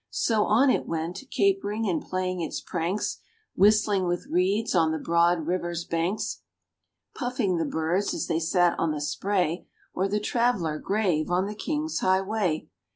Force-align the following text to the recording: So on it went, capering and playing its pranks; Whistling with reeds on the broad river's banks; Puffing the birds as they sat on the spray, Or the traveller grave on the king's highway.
So 0.09 0.45
on 0.45 0.71
it 0.71 0.87
went, 0.87 1.21
capering 1.29 1.87
and 1.87 2.01
playing 2.01 2.41
its 2.41 2.59
pranks; 2.59 3.19
Whistling 3.55 4.07
with 4.07 4.25
reeds 4.31 4.73
on 4.73 4.91
the 4.91 4.97
broad 4.97 5.45
river's 5.45 5.85
banks; 5.85 6.41
Puffing 7.13 7.57
the 7.57 7.65
birds 7.65 8.11
as 8.11 8.25
they 8.25 8.39
sat 8.39 8.79
on 8.79 8.93
the 8.93 8.99
spray, 9.01 9.67
Or 9.93 10.07
the 10.07 10.19
traveller 10.19 10.79
grave 10.79 11.29
on 11.29 11.45
the 11.45 11.53
king's 11.53 11.99
highway. 11.99 12.67